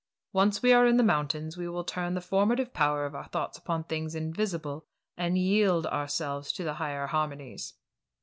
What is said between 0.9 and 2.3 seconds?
the mountains we will turn the